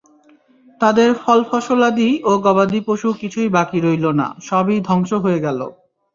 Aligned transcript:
তাদের 0.81 1.09
ফল-ফসলাদি 1.15 2.09
ও 2.23 2.31
গবাদি 2.37 2.79
পশু 2.87 3.09
কিছুই 3.21 3.49
বাকি 3.49 3.77
রইলো 3.79 4.11
না, 4.11 4.27
সবই 4.41 4.77
ধ্বংস 4.87 5.11
হয়ে 5.23 5.39
গেল। 5.39 5.59